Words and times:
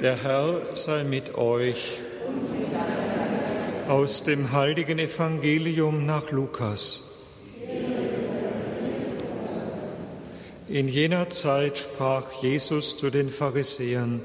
Der 0.00 0.16
Herr 0.22 0.62
sei 0.74 1.04
mit 1.04 1.34
euch. 1.34 2.00
Aus 3.86 4.22
dem 4.22 4.50
heiligen 4.50 4.98
Evangelium 4.98 6.06
nach 6.06 6.30
Lukas. 6.30 7.02
In 10.68 10.88
jener 10.88 11.28
Zeit 11.28 11.76
sprach 11.76 12.32
Jesus 12.40 12.96
zu 12.96 13.10
den 13.10 13.28
Pharisäern, 13.28 14.22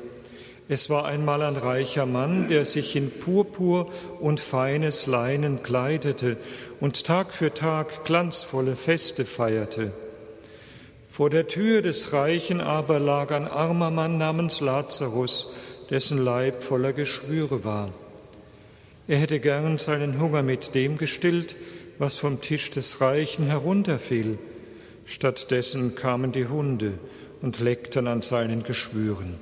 es 0.69 0.89
war 0.89 1.05
einmal 1.05 1.41
ein 1.41 1.57
reicher 1.57 2.05
Mann, 2.05 2.47
der 2.47 2.63
sich 2.63 2.95
in 2.95 3.11
Purpur 3.11 3.91
und 4.21 4.39
feines 4.39 5.07
Leinen 5.07 5.61
kleidete 5.61 6.37
und 6.79 7.03
Tag 7.03 7.33
für 7.33 7.53
Tag 7.53 8.05
glanzvolle 8.05 8.77
Feste 8.77 9.25
feierte. 9.25 9.91
Vor 11.15 11.29
der 11.29 11.47
Tür 11.47 11.81
des 11.81 12.11
Reichen 12.11 12.59
aber 12.59 12.99
lag 12.99 13.31
ein 13.31 13.47
armer 13.47 13.89
Mann 13.89 14.17
namens 14.17 14.59
Lazarus, 14.59 15.47
dessen 15.89 16.17
Leib 16.17 16.61
voller 16.61 16.91
Geschwüre 16.91 17.63
war. 17.63 17.93
Er 19.07 19.19
hätte 19.19 19.39
gern 19.39 19.77
seinen 19.77 20.19
Hunger 20.19 20.43
mit 20.43 20.75
dem 20.75 20.97
gestillt, 20.97 21.55
was 21.99 22.17
vom 22.17 22.41
Tisch 22.41 22.69
des 22.69 22.99
Reichen 22.99 23.45
herunterfiel. 23.45 24.37
Stattdessen 25.05 25.95
kamen 25.95 26.33
die 26.33 26.49
Hunde 26.49 26.99
und 27.41 27.61
leckten 27.61 28.07
an 28.07 28.21
seinen 28.21 28.63
Geschwüren. 28.63 29.35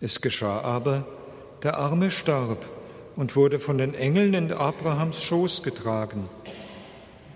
Es 0.00 0.22
geschah 0.22 0.62
aber, 0.62 1.04
der 1.64 1.76
Arme 1.76 2.10
starb 2.10 2.66
und 3.14 3.36
wurde 3.36 3.58
von 3.58 3.76
den 3.76 3.92
Engeln 3.92 4.32
in 4.32 4.50
Abrahams 4.54 5.22
Schoß 5.22 5.62
getragen. 5.62 6.30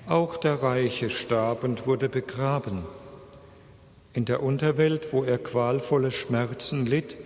Auch 0.06 0.39
der 0.39 0.62
Reiche 0.62 1.11
starb 1.11 1.64
und 1.64 1.87
wurde 1.87 2.09
begraben. 2.09 2.87
In 4.12 4.24
der 4.24 4.42
Unterwelt, 4.42 5.12
wo 5.12 5.23
er 5.23 5.38
qualvolle 5.38 6.10
Schmerzen 6.10 6.87
litt, 6.87 7.16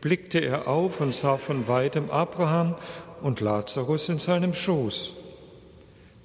blickte 0.00 0.40
er 0.40 0.68
auf 0.68 1.00
und 1.00 1.14
sah 1.14 1.38
von 1.38 1.66
weitem 1.68 2.10
Abraham 2.10 2.74
und 3.22 3.40
Lazarus 3.40 4.10
in 4.10 4.18
seinem 4.18 4.52
Schoß. 4.52 5.14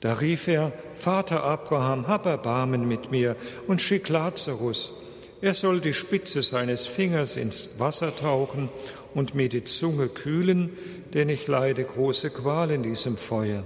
Da 0.01 0.13
rief 0.13 0.47
er, 0.47 0.73
Vater 0.95 1.43
Abraham, 1.43 2.07
hab 2.07 2.25
Erbarmen 2.25 2.87
mit 2.87 3.11
mir 3.11 3.37
und 3.67 3.81
schick 3.81 4.09
Lazarus. 4.09 4.93
Er 5.41 5.53
soll 5.53 5.79
die 5.79 5.93
Spitze 5.93 6.41
seines 6.41 6.85
Fingers 6.85 7.37
ins 7.37 7.69
Wasser 7.77 8.13
tauchen 8.13 8.67
und 9.13 9.35
mir 9.35 9.47
die 9.47 9.63
Zunge 9.63 10.09
kühlen, 10.09 10.77
denn 11.13 11.29
ich 11.29 11.47
leide 11.47 11.85
große 11.85 12.29
Qual 12.29 12.71
in 12.71 12.83
diesem 12.83 13.15
Feuer. 13.15 13.63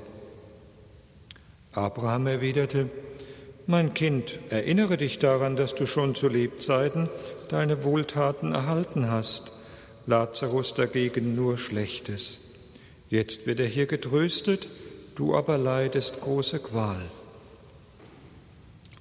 Abraham 1.72 2.28
erwiderte, 2.28 2.90
mein 3.68 3.94
Kind, 3.94 4.40
erinnere 4.50 4.98
dich 4.98 5.20
daran, 5.20 5.56
dass 5.56 5.76
du 5.76 5.86
schon 5.86 6.16
zu 6.16 6.28
Lebzeiten 6.28 7.10
deine 7.48 7.84
Wohltaten 7.84 8.54
erhalten 8.54 9.10
hast, 9.10 9.54
Lazarus 10.06 10.74
dagegen 10.74 11.36
nur 11.36 11.58
Schlechtes. 11.58 12.42
Jetzt 13.10 13.48
wird 13.48 13.60
er 13.60 13.68
hier 13.68 13.86
getröstet, 13.86 14.68
du 15.16 15.36
aber 15.36 15.58
leidest 15.58 16.22
große 16.22 16.60
Qual. 16.60 17.02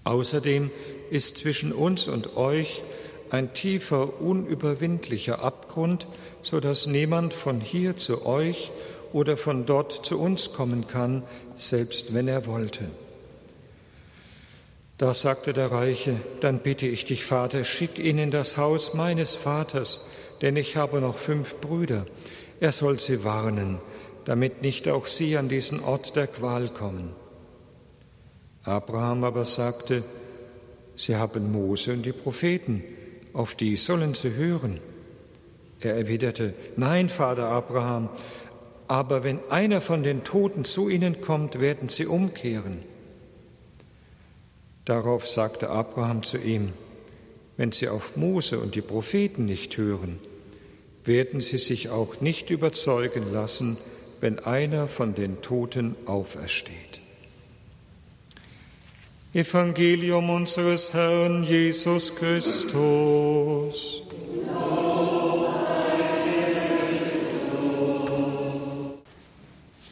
Außerdem 0.04 0.70
ist 1.10 1.38
zwischen 1.38 1.72
uns 1.72 2.08
und 2.08 2.36
euch 2.36 2.82
ein 3.30 3.54
tiefer, 3.54 4.20
unüberwindlicher 4.20 5.42
Abgrund, 5.42 6.06
so 6.42 6.60
dass 6.60 6.86
niemand 6.86 7.32
von 7.32 7.60
hier 7.60 7.96
zu 7.96 8.26
euch 8.26 8.72
oder 9.12 9.36
von 9.36 9.64
dort 9.64 10.04
zu 10.04 10.18
uns 10.18 10.52
kommen 10.52 10.86
kann, 10.86 11.22
selbst 11.54 12.12
wenn 12.14 12.28
er 12.28 12.46
wollte. 12.46 12.90
Da 15.02 15.14
sagte 15.14 15.52
der 15.52 15.72
Reiche, 15.72 16.20
dann 16.38 16.60
bitte 16.60 16.86
ich 16.86 17.04
dich, 17.04 17.24
Vater, 17.24 17.64
schick 17.64 17.98
ihn 17.98 18.18
in 18.18 18.30
das 18.30 18.56
Haus 18.56 18.94
meines 18.94 19.34
Vaters, 19.34 20.06
denn 20.42 20.54
ich 20.54 20.76
habe 20.76 21.00
noch 21.00 21.16
fünf 21.16 21.56
Brüder. 21.56 22.06
Er 22.60 22.70
soll 22.70 23.00
sie 23.00 23.24
warnen, 23.24 23.80
damit 24.26 24.62
nicht 24.62 24.86
auch 24.86 25.06
sie 25.06 25.36
an 25.36 25.48
diesen 25.48 25.82
Ort 25.82 26.14
der 26.14 26.28
Qual 26.28 26.68
kommen. 26.68 27.16
Abraham 28.62 29.24
aber 29.24 29.44
sagte, 29.44 30.04
Sie 30.94 31.16
haben 31.16 31.50
Mose 31.50 31.94
und 31.94 32.06
die 32.06 32.12
Propheten, 32.12 32.84
auf 33.32 33.56
die 33.56 33.74
sollen 33.74 34.14
sie 34.14 34.34
hören. 34.34 34.78
Er 35.80 35.96
erwiderte, 35.96 36.54
Nein, 36.76 37.08
Vater 37.08 37.48
Abraham, 37.48 38.08
aber 38.86 39.24
wenn 39.24 39.40
einer 39.50 39.80
von 39.80 40.04
den 40.04 40.22
Toten 40.22 40.64
zu 40.64 40.88
ihnen 40.88 41.20
kommt, 41.20 41.58
werden 41.58 41.88
sie 41.88 42.06
umkehren. 42.06 42.91
Darauf 44.84 45.28
sagte 45.28 45.70
Abraham 45.70 46.22
zu 46.24 46.38
ihm, 46.38 46.72
wenn 47.56 47.70
sie 47.70 47.88
auf 47.88 48.16
Mose 48.16 48.58
und 48.58 48.74
die 48.74 48.80
Propheten 48.80 49.44
nicht 49.44 49.76
hören, 49.76 50.18
werden 51.04 51.40
sie 51.40 51.58
sich 51.58 51.90
auch 51.90 52.20
nicht 52.20 52.50
überzeugen 52.50 53.32
lassen, 53.32 53.78
wenn 54.20 54.38
einer 54.40 54.88
von 54.88 55.14
den 55.14 55.40
Toten 55.42 55.94
aufersteht. 56.06 57.00
Evangelium 59.34 60.30
unseres 60.30 60.92
Herrn 60.92 61.44
Jesus 61.44 62.14
Christus. 62.14 64.02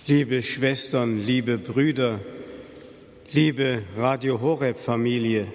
Liebe 0.07 0.43
Schwestern, 0.43 1.25
liebe 1.25 1.57
Brüder, 1.57 2.21
liebe 3.33 3.85
Radio 3.97 4.41
Horeb 4.41 4.77
Familie. 4.77 5.47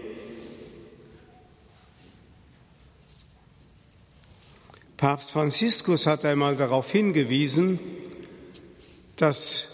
Papst 4.96 5.32
Franziskus 5.32 6.08
hat 6.08 6.24
einmal 6.24 6.56
darauf 6.56 6.90
hingewiesen, 6.90 7.80
dass 9.18 9.68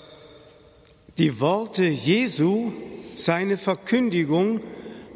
die 1.19 1.39
Worte 1.39 1.85
Jesu, 1.85 2.73
seine 3.16 3.57
Verkündigung, 3.57 4.62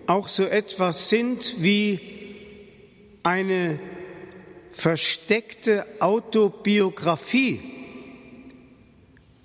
auch 0.06 0.28
so 0.28 0.46
etwas 0.46 1.10
sind 1.10 1.56
wie 1.58 2.00
eine 3.24 3.80
versteckte 4.72 5.88
Autobiografie. 6.00 7.62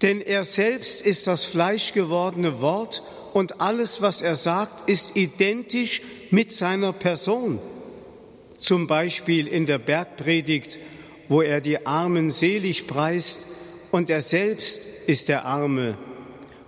Denn 0.02 0.20
er 0.20 0.44
selbst 0.44 1.00
ist 1.00 1.26
das 1.26 1.44
fleischgewordene 1.44 2.60
Wort 2.60 3.02
und 3.32 3.60
alles, 3.60 4.02
was 4.02 4.22
er 4.22 4.36
sagt, 4.36 4.88
ist 4.88 5.16
identisch 5.16 6.02
mit 6.30 6.52
seiner 6.52 6.92
Person. 6.92 7.58
Zum 8.58 8.86
Beispiel 8.86 9.46
in 9.46 9.66
der 9.66 9.78
Bergpredigt, 9.78 10.78
wo 11.28 11.42
er 11.42 11.60
die 11.60 11.86
Armen 11.86 12.30
selig 12.30 12.86
preist 12.86 13.46
und 13.90 14.10
er 14.10 14.22
selbst 14.22 14.86
ist 15.06 15.28
der 15.28 15.44
Arme, 15.44 15.96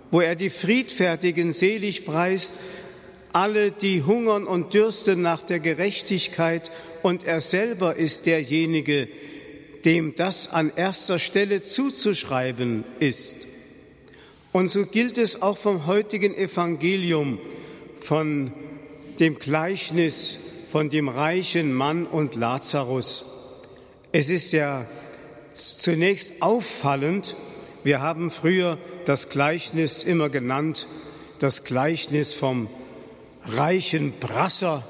wo 0.09 0.21
er 0.21 0.35
die 0.35 0.49
Friedfertigen 0.49 1.53
selig 1.53 2.05
preist, 2.05 2.55
alle, 3.33 3.71
die 3.71 4.03
hungern 4.03 4.45
und 4.45 4.73
dürsten 4.73 5.21
nach 5.21 5.43
der 5.43 5.59
Gerechtigkeit 5.59 6.71
und 7.01 7.25
er 7.25 7.41
selber 7.41 7.95
ist 7.95 8.25
derjenige, 8.25 9.07
dem 9.85 10.15
das 10.15 10.49
an 10.49 10.71
erster 10.75 11.19
Stelle 11.19 11.61
zuzuschreiben 11.61 12.85
ist. 12.99 13.35
Und 14.53 14.69
so 14.69 14.85
gilt 14.85 15.17
es 15.17 15.41
auch 15.41 15.57
vom 15.57 15.87
heutigen 15.87 16.35
Evangelium, 16.35 17.39
von 17.99 18.53
dem 19.19 19.39
Gleichnis 19.39 20.37
von 20.69 20.89
dem 20.89 21.07
reichen 21.07 21.73
Mann 21.73 22.05
und 22.05 22.35
Lazarus. 22.35 23.25
Es 24.11 24.29
ist 24.29 24.51
ja 24.53 24.85
zunächst 25.53 26.41
auffallend, 26.41 27.35
wir 27.83 28.01
haben 28.01 28.31
früher 28.31 28.77
das 29.05 29.29
Gleichnis 29.29 30.03
immer 30.03 30.29
genannt, 30.29 30.87
das 31.39 31.63
Gleichnis 31.63 32.33
vom 32.33 32.69
reichen 33.45 34.13
Brasser 34.19 34.83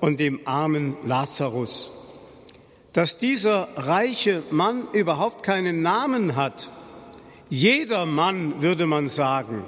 und 0.00 0.18
dem 0.18 0.40
armen 0.46 0.96
Lazarus. 1.06 1.90
Dass 2.92 3.18
dieser 3.18 3.68
reiche 3.76 4.42
Mann 4.50 4.88
überhaupt 4.92 5.42
keinen 5.42 5.82
Namen 5.82 6.36
hat, 6.36 6.70
jeder 7.54 8.04
Mann, 8.04 8.60
würde 8.60 8.84
man 8.84 9.06
sagen, 9.06 9.62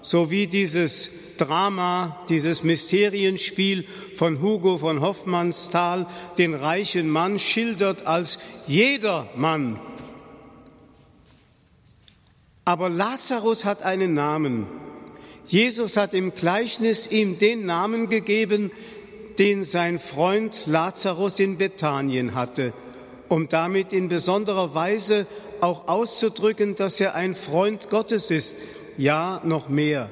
so 0.00 0.30
wie 0.30 0.48
dieses 0.48 1.08
Drama, 1.38 2.18
dieses 2.28 2.64
Mysterienspiel 2.64 3.84
von 4.16 4.42
Hugo 4.42 4.78
von 4.78 5.00
Hoffmannsthal 5.00 6.06
den 6.36 6.54
reichen 6.54 7.08
Mann 7.08 7.38
schildert 7.38 8.06
als 8.08 8.38
jeder 8.66 9.28
Mann. 9.36 9.78
Aber 12.64 12.90
Lazarus 12.90 13.64
hat 13.64 13.82
einen 13.82 14.14
Namen. 14.14 14.66
Jesus 15.44 15.96
hat 15.96 16.14
im 16.14 16.34
Gleichnis 16.34 17.06
ihm 17.06 17.38
den 17.38 17.66
Namen 17.66 18.08
gegeben, 18.08 18.72
den 19.38 19.62
sein 19.62 20.00
Freund 20.00 20.66
Lazarus 20.66 21.38
in 21.38 21.56
Bethanien 21.56 22.34
hatte, 22.34 22.72
um 23.28 23.48
damit 23.48 23.92
in 23.92 24.08
besonderer 24.08 24.74
Weise 24.74 25.26
auch 25.62 25.86
auszudrücken, 25.86 26.74
dass 26.74 27.00
er 27.00 27.14
ein 27.14 27.34
Freund 27.34 27.88
Gottes 27.88 28.30
ist. 28.30 28.56
Ja, 28.98 29.40
noch 29.44 29.68
mehr. 29.68 30.10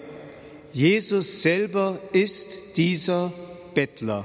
Jesus 0.72 1.42
selber 1.42 1.98
ist 2.12 2.76
dieser 2.76 3.32
Bettler. 3.74 4.24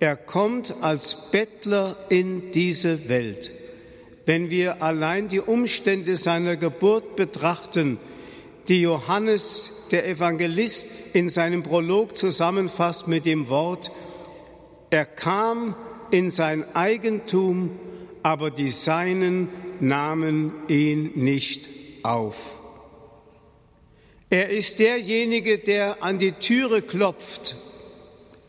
Er 0.00 0.16
kommt 0.16 0.74
als 0.80 1.30
Bettler 1.30 1.96
in 2.08 2.50
diese 2.50 3.08
Welt. 3.08 3.50
Wenn 4.24 4.50
wir 4.50 4.82
allein 4.82 5.28
die 5.28 5.40
Umstände 5.40 6.16
seiner 6.16 6.56
Geburt 6.56 7.14
betrachten, 7.14 7.98
die 8.68 8.80
Johannes, 8.80 9.72
der 9.90 10.08
Evangelist, 10.08 10.88
in 11.12 11.28
seinem 11.28 11.62
Prolog 11.62 12.16
zusammenfasst 12.16 13.06
mit 13.06 13.26
dem 13.26 13.48
Wort, 13.48 13.92
er 14.90 15.04
kam 15.04 15.76
in 16.10 16.30
sein 16.30 16.64
Eigentum, 16.74 17.78
aber 18.22 18.50
die 18.50 18.70
Seinen 18.70 19.48
nahmen 19.80 20.52
ihn 20.68 21.12
nicht 21.14 21.68
auf. 22.02 22.58
Er 24.30 24.48
ist 24.48 24.78
derjenige, 24.78 25.58
der 25.58 26.02
an 26.02 26.18
die 26.18 26.32
Türe 26.32 26.82
klopft 26.82 27.56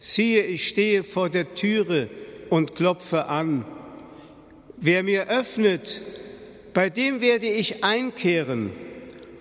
siehe, 0.03 0.43
ich 0.43 0.67
stehe 0.67 1.03
vor 1.03 1.29
der 1.29 1.55
Türe 1.55 2.09
und 2.49 2.75
klopfe 2.75 3.27
an. 3.27 3.65
Wer 4.75 5.01
mir 5.01 5.29
öffnet, 5.29 6.01
bei 6.73 6.89
dem 6.89 7.21
werde 7.21 7.47
ich 7.47 7.85
einkehren 7.85 8.71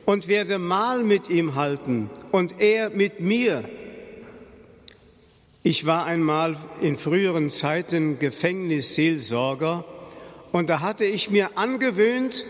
und 0.04 0.28
werde 0.28 0.58
Mahl 0.58 1.02
mit 1.02 1.28
ihm 1.28 1.56
halten 1.56 2.10
und 2.30 2.60
er 2.60 2.90
mit 2.90 3.18
mir. 3.18 3.64
Ich 5.64 5.84
war 5.84 6.06
einmal 6.06 6.56
in 6.80 6.96
früheren 6.96 7.50
Zeiten 7.50 8.20
Gefängnisseelsorger 8.20 9.84
und 10.52 10.68
da 10.68 10.80
hatte 10.80 11.04
ich 11.04 11.30
mir 11.30 11.56
angewöhnt, 11.56 12.44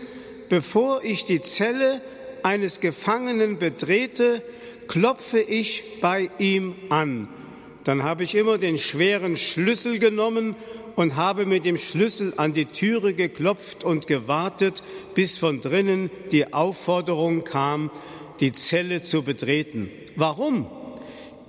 bevor 0.49 1.03
ich 1.03 1.25
die 1.25 1.41
Zelle 1.41 2.01
eines 2.43 2.79
Gefangenen 2.79 3.57
betrete, 3.57 4.43
klopfe 4.87 5.39
ich 5.39 5.99
bei 6.01 6.29
ihm 6.37 6.75
an 6.89 7.29
dann 7.83 8.03
habe 8.03 8.23
ich 8.23 8.35
immer 8.35 8.57
den 8.57 8.77
schweren 8.77 9.35
Schlüssel 9.35 9.99
genommen 9.99 10.55
und 10.95 11.15
habe 11.15 11.45
mit 11.45 11.65
dem 11.65 11.77
Schlüssel 11.77 12.33
an 12.37 12.53
die 12.53 12.65
Türe 12.65 13.13
geklopft 13.13 13.83
und 13.83 14.07
gewartet, 14.07 14.83
bis 15.15 15.37
von 15.37 15.59
drinnen 15.59 16.09
die 16.31 16.53
Aufforderung 16.53 17.43
kam, 17.43 17.91
die 18.39 18.53
Zelle 18.53 19.01
zu 19.01 19.23
betreten. 19.23 19.89
Warum? 20.15 20.67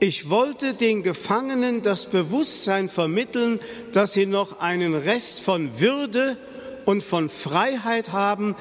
Ich 0.01 0.29
wollte 0.29 0.75
den 0.75 1.03
Gefangenen 1.03 1.83
das 1.83 2.07
Bewusstsein 2.07 2.89
vermitteln, 2.89 3.61
dass 3.93 4.13
sie 4.13 4.27
noch 4.27 4.61
einen 4.61 4.95
Rest 4.95 5.41
von 5.41 5.79
Würde 5.81 6.37
und 6.85 7.03
von 7.03 7.29
Freiheit 7.29 8.13
haben, 8.13 8.57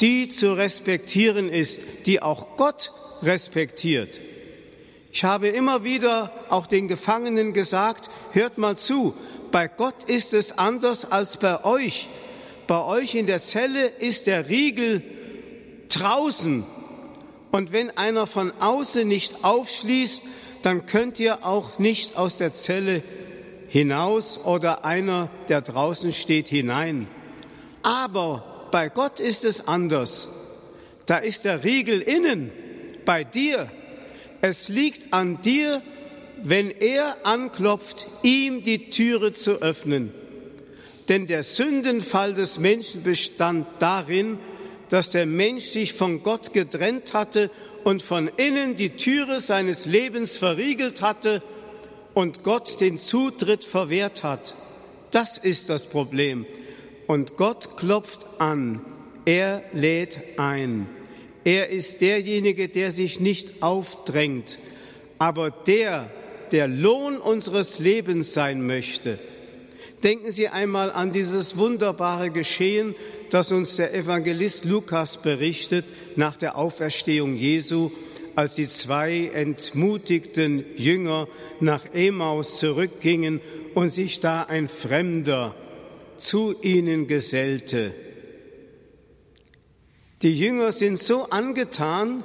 die 0.00 0.28
zu 0.28 0.56
respektieren 0.56 1.48
ist, 1.48 1.82
die 2.06 2.22
auch 2.22 2.56
Gott 2.56 2.92
respektiert. 3.22 4.20
Ich 5.10 5.24
habe 5.24 5.48
immer 5.48 5.84
wieder 5.84 6.32
auch 6.48 6.66
den 6.66 6.86
Gefangenen 6.86 7.52
gesagt, 7.52 8.08
hört 8.32 8.58
mal 8.58 8.76
zu, 8.76 9.14
bei 9.50 9.66
Gott 9.66 10.04
ist 10.04 10.32
es 10.32 10.58
anders 10.58 11.10
als 11.10 11.38
bei 11.38 11.64
euch. 11.64 12.08
Bei 12.66 12.84
euch 12.84 13.14
in 13.14 13.26
der 13.26 13.40
Zelle 13.40 13.86
ist 13.86 14.26
der 14.26 14.48
Riegel 14.48 15.02
draußen. 15.88 16.64
Und 17.50 17.72
wenn 17.72 17.96
einer 17.96 18.26
von 18.26 18.52
außen 18.60 19.08
nicht 19.08 19.42
aufschließt, 19.42 20.22
dann 20.62 20.86
könnt 20.86 21.18
ihr 21.20 21.44
auch 21.44 21.78
nicht 21.78 22.16
aus 22.16 22.36
der 22.36 22.52
Zelle 22.52 23.02
hinaus 23.68 24.38
oder 24.38 24.84
einer, 24.84 25.30
der 25.48 25.60
draußen 25.60 26.12
steht, 26.12 26.48
hinein. 26.48 27.06
Aber 27.82 28.68
bei 28.70 28.88
Gott 28.88 29.20
ist 29.20 29.44
es 29.44 29.66
anders. 29.68 30.28
Da 31.06 31.18
ist 31.18 31.44
der 31.44 31.64
Riegel 31.64 32.00
innen, 32.00 32.50
bei 33.04 33.24
dir. 33.24 33.70
Es 34.40 34.68
liegt 34.68 35.12
an 35.14 35.40
dir, 35.42 35.82
wenn 36.42 36.70
er 36.70 37.16
anklopft, 37.24 38.06
ihm 38.22 38.62
die 38.62 38.90
Türe 38.90 39.32
zu 39.32 39.62
öffnen. 39.62 40.12
Denn 41.08 41.26
der 41.26 41.42
Sündenfall 41.42 42.34
des 42.34 42.58
Menschen 42.58 43.02
bestand 43.02 43.66
darin, 43.78 44.38
dass 44.88 45.10
der 45.10 45.26
Mensch 45.26 45.64
sich 45.64 45.92
von 45.92 46.22
Gott 46.22 46.52
getrennt 46.52 47.14
hatte 47.14 47.50
und 47.84 48.02
von 48.02 48.28
innen 48.36 48.76
die 48.76 48.90
Türe 48.90 49.40
seines 49.40 49.86
Lebens 49.86 50.36
verriegelt 50.36 51.02
hatte 51.02 51.42
und 52.14 52.42
Gott 52.42 52.80
den 52.80 52.98
Zutritt 52.98 53.64
verwehrt 53.64 54.22
hat. 54.22 54.54
Das 55.10 55.38
ist 55.38 55.68
das 55.68 55.86
Problem. 55.86 56.46
Und 57.06 57.36
Gott 57.36 57.76
klopft 57.76 58.26
an, 58.38 58.84
er 59.24 59.62
lädt 59.72 60.20
ein. 60.36 60.88
Er 61.44 61.70
ist 61.70 62.02
derjenige, 62.02 62.68
der 62.68 62.92
sich 62.92 63.20
nicht 63.20 63.62
aufdrängt, 63.62 64.58
aber 65.18 65.50
der, 65.50 66.10
der 66.52 66.68
Lohn 66.68 67.16
unseres 67.16 67.78
Lebens 67.78 68.34
sein 68.34 68.66
möchte. 68.66 69.18
Denken 70.02 70.30
Sie 70.30 70.48
einmal 70.48 70.92
an 70.92 71.12
dieses 71.12 71.56
wunderbare 71.56 72.30
Geschehen, 72.30 72.94
das 73.30 73.50
uns 73.50 73.76
der 73.76 73.94
Evangelist 73.94 74.64
Lukas 74.64 75.16
berichtet 75.16 75.86
nach 76.16 76.36
der 76.36 76.56
Auferstehung 76.56 77.34
Jesu, 77.34 77.90
als 78.36 78.54
die 78.54 78.68
zwei 78.68 79.30
entmutigten 79.34 80.64
Jünger 80.76 81.26
nach 81.58 81.84
Emaus 81.92 82.60
zurückgingen 82.60 83.40
und 83.74 83.90
sich 83.90 84.20
da 84.20 84.44
ein 84.44 84.68
Fremder 84.68 85.56
zu 86.16 86.54
ihnen 86.62 87.08
gesellte. 87.08 87.92
Die 90.22 90.38
Jünger 90.38 90.70
sind 90.70 91.00
so 91.00 91.24
angetan 91.30 92.22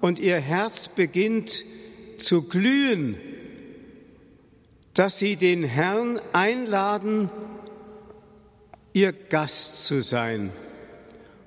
und 0.00 0.18
ihr 0.18 0.38
Herz 0.38 0.88
beginnt 0.88 1.64
zu 2.18 2.42
glühen, 2.42 3.16
dass 4.96 5.18
sie 5.18 5.36
den 5.36 5.62
Herrn 5.62 6.18
einladen, 6.32 7.30
ihr 8.94 9.12
Gast 9.12 9.84
zu 9.84 10.00
sein. 10.00 10.52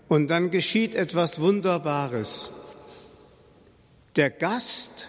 Und 0.07 0.28
dann 0.28 0.51
geschieht 0.51 0.94
etwas 0.94 1.42
Wunderbares. 1.42 2.51
Der 4.16 4.30
Gast 4.30 5.07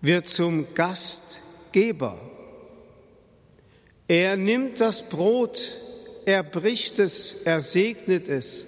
wird 0.00 0.28
zum 0.28 0.74
Gastgeber. 0.74 2.20
Er 4.08 4.36
nimmt 4.36 4.80
das 4.80 5.08
Brot, 5.08 5.78
er 6.26 6.42
bricht 6.42 6.98
es, 6.98 7.34
er 7.44 7.60
segnet 7.60 8.26
es 8.26 8.66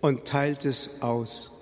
und 0.00 0.24
teilt 0.24 0.64
es 0.64 0.88
aus. 1.00 1.52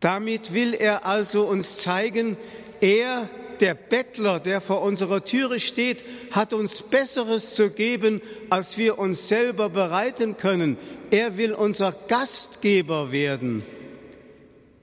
Damit 0.00 0.52
will 0.52 0.74
er 0.74 1.06
also 1.06 1.44
uns 1.44 1.78
zeigen, 1.78 2.36
er, 2.82 3.30
der 3.60 3.74
Bettler, 3.74 4.40
der 4.40 4.60
vor 4.60 4.82
unserer 4.82 5.24
Türe 5.24 5.60
steht, 5.60 6.04
hat 6.30 6.52
uns 6.52 6.82
Besseres 6.82 7.54
zu 7.54 7.70
geben, 7.70 8.20
als 8.50 8.78
wir 8.78 8.98
uns 8.98 9.28
selber 9.28 9.68
bereiten 9.68 10.36
können. 10.36 10.78
Er 11.10 11.36
will 11.36 11.52
unser 11.52 11.92
Gastgeber 12.08 13.12
werden. 13.12 13.62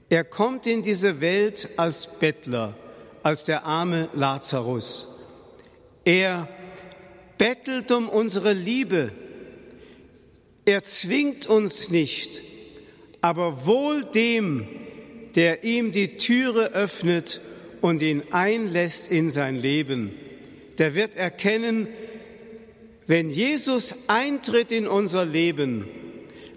Er 0.08 0.24
kommt 0.24 0.66
in 0.66 0.82
diese 0.82 1.20
Welt 1.20 1.68
als 1.76 2.06
Bettler, 2.06 2.74
als 3.22 3.46
der 3.46 3.64
arme 3.64 4.08
Lazarus. 4.14 5.08
Er 6.04 6.48
bettelt 7.38 7.90
um 7.90 8.08
unsere 8.08 8.52
Liebe, 8.52 9.10
er 10.66 10.82
zwingt 10.82 11.46
uns 11.46 11.90
nicht, 11.90 12.40
aber 13.20 13.66
wohl 13.66 14.04
dem, 14.04 14.66
der 15.34 15.64
ihm 15.64 15.92
die 15.92 16.16
Türe 16.16 16.72
öffnet 16.72 17.40
und 17.84 18.00
ihn 18.00 18.22
einlässt 18.30 19.10
in 19.10 19.28
sein 19.28 19.56
Leben, 19.56 20.14
der 20.78 20.94
wird 20.94 21.16
erkennen, 21.16 21.86
wenn 23.06 23.28
Jesus 23.28 23.94
eintritt 24.06 24.72
in 24.72 24.86
unser 24.86 25.26
Leben, 25.26 25.84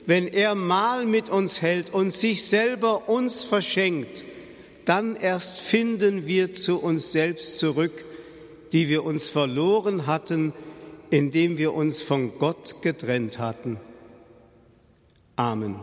wenn 0.05 0.29
er 0.29 0.55
Mahl 0.55 1.05
mit 1.05 1.27
uns 1.27 1.61
hält 1.61 1.93
und 1.93 2.11
sich 2.11 2.45
selber 2.45 3.09
uns 3.09 3.43
verschenkt, 3.43 4.23
dann 4.85 5.17
erst 5.17 5.59
finden 5.59 6.27
wir 6.27 6.53
zu 6.53 6.77
uns 6.77 7.11
selbst 7.11 7.59
zurück, 7.59 8.05
die 8.71 8.87
wir 8.87 9.03
uns 9.03 9.27
verloren 9.27 10.07
hatten, 10.07 10.53
indem 11.09 11.57
wir 11.57 11.73
uns 11.73 12.01
von 12.01 12.39
Gott 12.39 12.81
getrennt 12.81 13.37
hatten. 13.37 13.81
Amen. 15.35 15.75